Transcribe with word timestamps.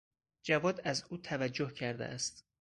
جواد 0.43 0.81
از 0.83 1.05
او 1.09 1.17
توجه 1.17 1.69
کرده 1.71 2.05
است. 2.05 2.45